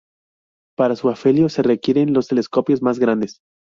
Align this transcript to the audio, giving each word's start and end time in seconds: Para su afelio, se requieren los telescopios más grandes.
Para 0.75 0.95
su 0.95 1.09
afelio, 1.09 1.47
se 1.47 1.61
requieren 1.61 2.11
los 2.13 2.27
telescopios 2.27 2.81
más 2.81 2.97
grandes. 2.97 3.41